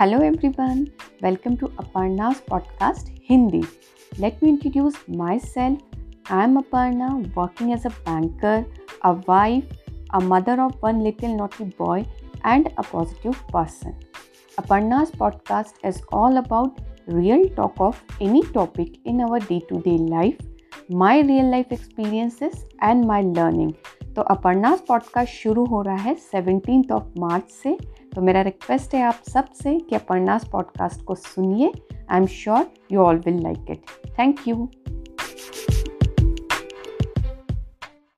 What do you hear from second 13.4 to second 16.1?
person Aparna's podcast is